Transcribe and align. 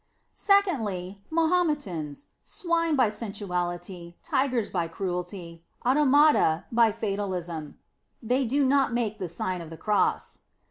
Second, 0.33 0.83
the 0.83 1.17
Mahometans: 1.29 2.25
swine 2.43 2.95
by 2.95 3.11
sensu 3.11 3.45
ality, 3.49 4.15
tigers 4.23 4.71
by 4.71 4.87
cruelty, 4.87 5.63
automata, 5.85 6.65
by 6.71 6.91
fatalism, 6.91 7.77
they 8.19 8.43
do 8.43 8.65
not 8.65 8.93
make 8.95 9.19
the 9.19 9.27
Sign 9.27 9.61
of 9.61 9.69
the 9.69 9.77
Cross. 9.77 10.39